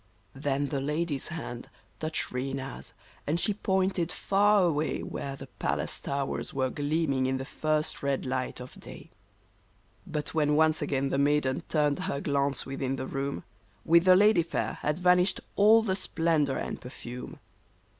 [0.33, 1.69] Then the lady's hand
[1.99, 2.95] touched Rena's,
[3.27, 8.25] and she pointed far away, Where the palace towers were gleaming in the first red
[8.25, 9.11] light of day.
[10.07, 13.43] But when once again the maiden turnedher glance within the room,
[13.85, 17.37] With the lady fair had vanished all the splendor and per fume.